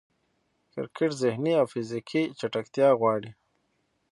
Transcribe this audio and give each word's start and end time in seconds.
کرکټ 0.73 1.11
ذهني 1.23 1.53
او 1.59 1.65
فزیکي 1.71 2.23
چټکتیا 2.39 2.89
غواړي. 2.99 3.31